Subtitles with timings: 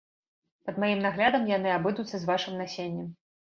[0.69, 3.17] Пад маім наглядам яны абыдуцца з вашым насеннем.